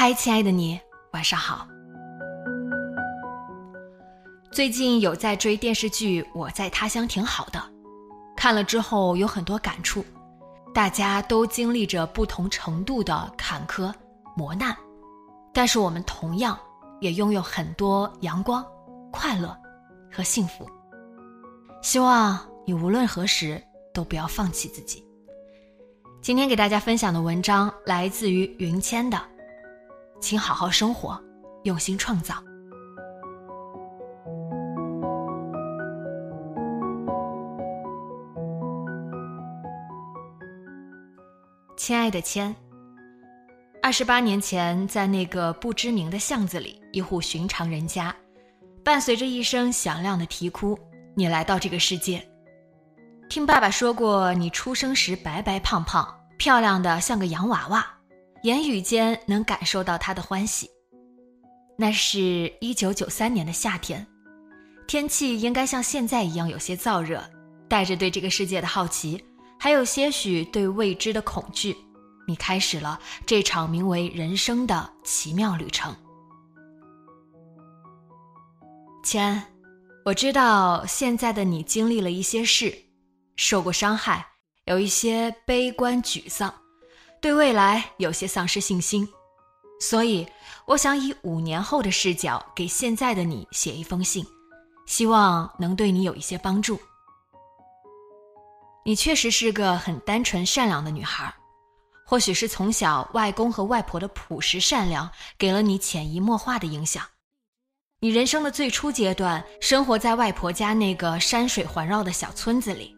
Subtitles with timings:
[0.00, 0.80] 嗨，亲爱的你，
[1.12, 1.68] 晚上好。
[4.50, 7.58] 最近有在追电视剧《我在他乡挺好的》，
[8.34, 10.02] 看了之后有很多感触。
[10.72, 13.92] 大家都经历着不同程度的坎坷
[14.34, 14.74] 磨难，
[15.52, 16.58] 但是我们同样
[17.02, 18.64] 也拥有很多阳光、
[19.12, 19.54] 快乐
[20.10, 20.66] 和幸福。
[21.82, 23.62] 希望你无论何时
[23.92, 25.04] 都不要放弃自己。
[26.22, 29.20] 今天给大家分享的文章来自于云谦的。
[30.20, 31.20] 请好好生活，
[31.64, 32.34] 用心创造。
[41.76, 42.54] 亲爱的千，
[43.82, 48.14] 二十八年前，在那个不知名的巷子里，一户寻常人家，
[48.84, 50.78] 伴随着一声响亮的啼哭，
[51.14, 52.22] 你来到这个世界。
[53.30, 57.99] 听爸爸说过，你出生时白白胖胖，漂亮的像个洋娃娃。
[58.42, 60.68] 言语间能感受到他的欢喜。
[61.76, 64.06] 那是一九九三年的夏天，
[64.86, 67.22] 天气应该像现在一样有些燥热，
[67.68, 69.24] 带着对这个世界的好奇，
[69.58, 71.76] 还有些许对未知的恐惧，
[72.26, 75.94] 你开始了这场名为人生的奇妙旅程。
[79.02, 79.42] 千，
[80.04, 82.74] 我知道现在的你经历了一些事，
[83.36, 84.26] 受过伤害，
[84.66, 86.52] 有一些悲观沮丧。
[87.20, 89.06] 对未来有些丧失信心，
[89.78, 90.26] 所以
[90.64, 94.24] 我想以五年后的视角给现在的你写一封信，
[94.86, 96.80] 希望能对你有一些帮助。
[98.86, 101.32] 你确实是个很单纯善良的女孩，
[102.06, 107.04] 或许是从小外公和外婆的朴实善良给了你潜移默化的影响。
[108.00, 112.96] 你人生的最初阶段，生活在外婆家那个山水环绕的小村子里，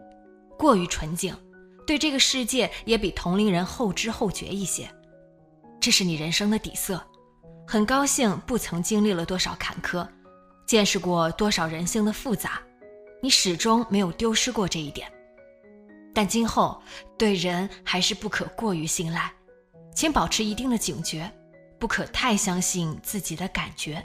[0.57, 1.37] 过于纯净。
[1.87, 4.89] 对这个世界也比同龄人后知后觉一些，
[5.81, 7.03] 这是你人生的底色。
[7.67, 10.07] 很高兴不曾经历了多少坎坷，
[10.67, 12.61] 见识过多少人性的复杂，
[13.23, 15.11] 你始终没有丢失过这一点。
[16.15, 16.81] 但今后
[17.17, 19.33] 对人还是不可过于信赖，
[19.95, 21.31] 请保持一定的警觉，
[21.79, 24.05] 不可太相信自己的感觉。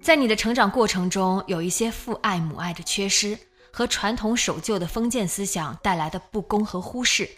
[0.00, 3.36] 在你的成长过程中，有一些父爱母爱的缺失。
[3.78, 7.30] 和传统守旧的封建思想带来的不公和忽视，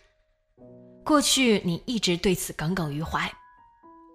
[1.05, 3.31] 过去你一直对此耿耿于怀，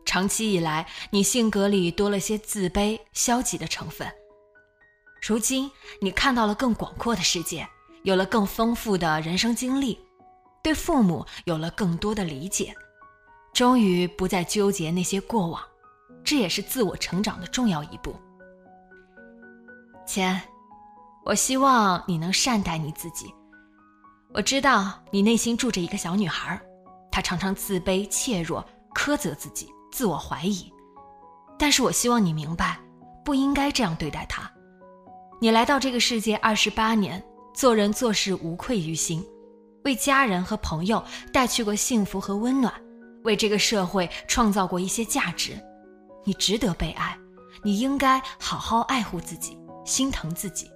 [0.07, 4.11] 长期以来你性格里多了些自卑、消极的成分。
[5.21, 5.71] 如今
[6.01, 7.67] 你看到了更广阔的世界，
[8.01, 9.99] 有了更丰富的人生经历，
[10.63, 12.73] 对父母有了更多的理解，
[13.53, 15.61] 终于不再纠结那些过往，
[16.23, 18.15] 这也是自我成长的重要一步。
[20.07, 20.41] 钱。
[21.25, 23.33] 我希望你能善待你自己。
[24.31, 26.61] 我知道你内心住着一个小女孩，
[27.11, 28.63] 她常常自卑、怯弱、
[28.93, 30.71] 苛责自己、自我怀疑。
[31.57, 32.79] 但是我希望你明白，
[33.23, 34.49] 不应该这样对待她。
[35.41, 37.21] 你来到这个世界二十八年，
[37.55, 39.25] 做人做事无愧于心，
[39.83, 41.03] 为家人和朋友
[41.33, 42.71] 带去过幸福和温暖，
[43.23, 45.59] 为这个社会创造过一些价值。
[46.23, 47.17] 你值得被爱，
[47.63, 50.69] 你应该好好爱护自己，心疼自己。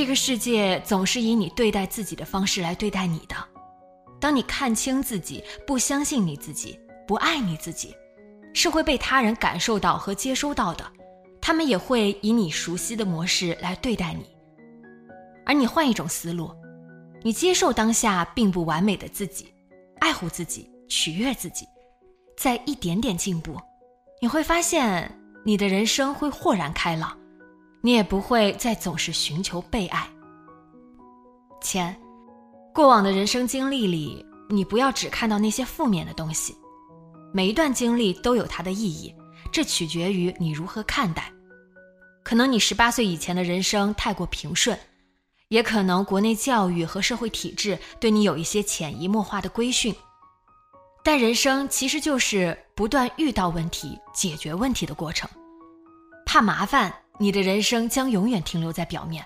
[0.00, 3.36] 这个世界总是以你对待自己的方式来对待你的。
[4.18, 7.94] 当你看清自己，不相信你自己，不爱你自己，
[8.54, 10.90] 是会被他人感受到和接收到的。
[11.38, 14.24] 他们也会以你熟悉的模式来对待你。
[15.44, 16.50] 而你换一种思路，
[17.22, 19.52] 你接受当下并不完美的自己，
[19.98, 21.66] 爱护自己，取悦自己，
[22.38, 23.54] 在一点点进步，
[24.22, 27.19] 你会发现你的人生会豁然开朗。
[27.82, 30.08] 你也不会再总是寻求被爱。
[31.62, 31.94] 千，
[32.74, 36.56] 过往的人生经历里，你不要只看到那些负面的东西。
[37.32, 39.14] 每一段经历都有它的意义，
[39.52, 41.32] 这取决于你如何看待。
[42.22, 44.78] 可能你十八岁以前的人生太过平顺，
[45.48, 49.94] 也可能国内教育和社会体制对你有一些潜移默化的规训。
[51.02, 55.28] 但人生其实就是不断遇到问题、解决问题的过程。
[56.26, 56.92] 怕麻烦。
[57.22, 59.22] 你的人生将永远停留在表面，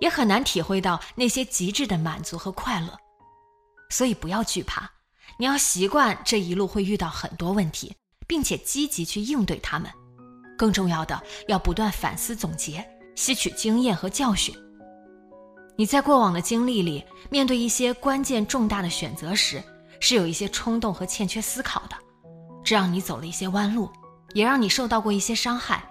[0.00, 2.96] 也很难体会到那些极致的满足和快乐。
[3.90, 4.88] 所以不要惧怕，
[5.36, 7.92] 你要习惯这一路会遇到很多问题，
[8.28, 9.90] 并且积极去应对他们。
[10.56, 14.54] 更重要的，要不断反思总结，吸取经验和教训。
[15.76, 19.60] 你在过往的经历里，面对一些关键重大的选择时，
[19.98, 21.96] 是有一些冲动和欠缺思考的，
[22.62, 23.90] 这让你走了一些弯路，
[24.32, 25.84] 也让你受到过一些伤害。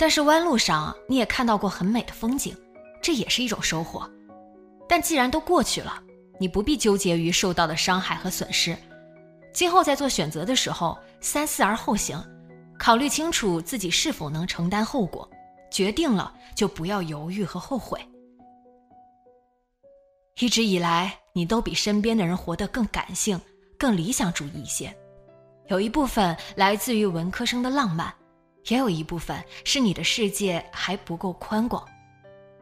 [0.00, 2.56] 但是弯路上你也看到过很美的风景，
[3.02, 4.10] 这也是一种收获。
[4.88, 6.02] 但既然都过去了，
[6.38, 8.74] 你不必纠结于受到的伤害和损失，
[9.52, 12.18] 今后在做选择的时候，三思而后行，
[12.78, 15.30] 考虑清楚自己是否能承担后果，
[15.70, 18.00] 决定了就不要犹豫和后悔。
[20.38, 23.38] 一直以来，你都比身边的人活得更感性、
[23.78, 24.96] 更理想主义一些，
[25.66, 28.10] 有一部分来自于文科生的浪漫，
[28.70, 31.86] 也有一部分是你的世界还不够宽广。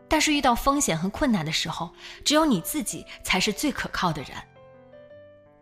[0.09, 1.91] 但是遇到风险和困难的时候，
[2.25, 4.33] 只有你自己才是最可靠的人。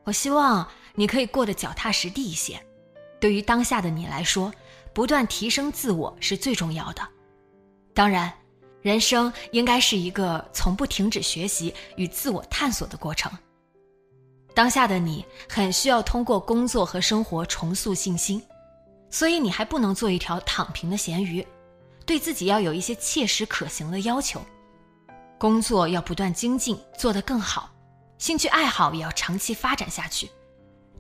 [0.05, 2.61] 我希望你可以过得脚踏实地一些。
[3.19, 4.53] 对于当下的你来说，
[4.93, 7.03] 不断提升自我是最重要的。
[7.93, 8.33] 当然，
[8.83, 13.33] 人生应该是一个从不停止学习与自我探索的过程。
[14.55, 18.41] 当下的你很需要通过工作和生活重塑信心，
[19.17, 21.47] 所以你还不能做一条躺平的咸鱼。
[22.05, 24.45] 对自己要有一些切实可行的要求，
[25.39, 27.71] 工作要不断精进，做得更好；
[28.19, 30.31] 兴趣爱好也要长期发展下去。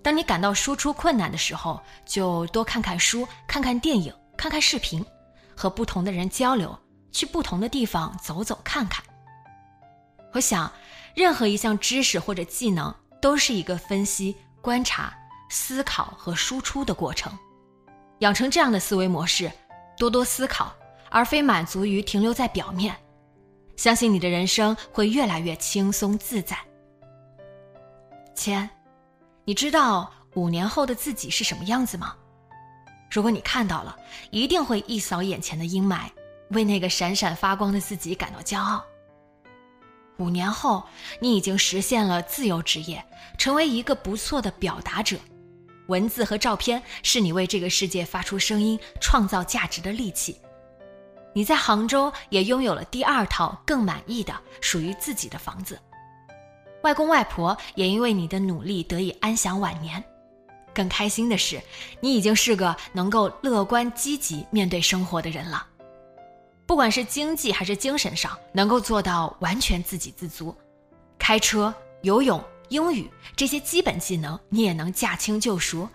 [0.02, 5.04] 当你感到输出困难的时候，就多看看书、看看电影、看看视频，
[5.54, 6.74] 和不同的人交流，
[7.12, 9.04] 去不同的地方走走看看。
[10.32, 10.72] 我想，
[11.14, 15.12] 任何一项知识或者技能都是一个分析、观察、
[15.50, 17.30] 思考和输出的过程。
[18.18, 19.50] 养成这样的思维模式，
[19.98, 20.72] 多多思考。
[21.08, 22.94] 而非满足于停留在表面，
[23.76, 26.58] 相信你的人生会越来越轻松自在。
[28.34, 28.68] 千，
[29.44, 32.14] 你知道五年后的自己是什么样子吗？
[33.08, 33.96] 如果你看到了，
[34.30, 36.10] 一定会一扫眼前的阴霾，
[36.50, 38.84] 为那个闪闪发光的自己感到骄傲。
[40.18, 40.84] 五年后，
[41.20, 43.02] 你已经实现了自由职业，
[43.38, 45.16] 成为一个不错的表达者。
[45.86, 50.40] 文字和照片是你为这个世界发出声音、创造价值的利器。
[51.32, 55.78] 你在杭州也拥有了第二套更满意的属于自己的房子，
[56.82, 60.02] 外公外婆也因为你的努力得以安享晚年。
[60.74, 61.60] 更开心的是，
[62.00, 65.66] 你已经是个能够乐观积极面对生活的人了。
[66.66, 70.54] 不管是经济还是精神上，能够做到完全自给自足。
[71.18, 71.72] 开车、
[72.02, 75.88] 游泳、英语这些基本技能你也能驾轻就熟。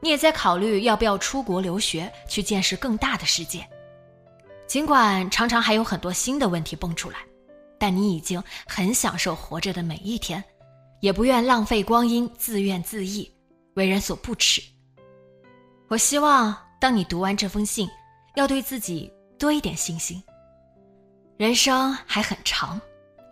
[0.00, 3.66] 你也在考虑要不要出国留学，去见识更大的世界。
[4.66, 7.18] 尽管常常还有很多新的问题蹦出来，
[7.78, 10.42] 但你已经很享受活着的每一天，
[11.00, 13.30] 也不愿浪费光阴自怨自艾，
[13.74, 14.62] 为人所不齿。
[15.88, 17.88] 我希望当你读完这封信，
[18.36, 20.22] 要对自己多一点信心。
[21.36, 22.80] 人生还很长，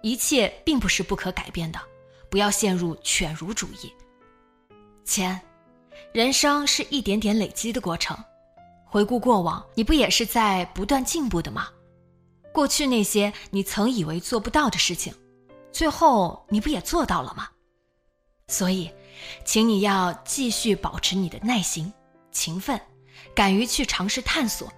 [0.02, 1.78] 一切并不是不可改变的，
[2.32, 3.92] 不要陷入犬儒主义。
[5.04, 5.38] 钱，
[6.14, 8.16] 人生是一点点累积的过程。
[8.86, 11.68] 回顾过往，你不也是在不断进步的吗？
[12.50, 15.14] 过去那些你曾以为做不到的事情，
[15.72, 17.50] 最后你不也做到了吗？
[18.48, 18.90] 所以，
[19.44, 21.92] 请你要继续保持你的耐心、
[22.30, 22.80] 勤奋，
[23.34, 24.72] 敢于去尝试探索，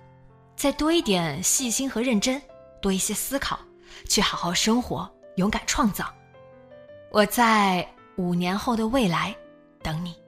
[0.57, 2.43] 再多一点细心和认真，
[2.83, 3.61] 多一些思考，
[4.09, 6.13] 去好好生活，勇敢创造。
[7.15, 9.33] 我在五年后的未来
[9.81, 10.24] 等你。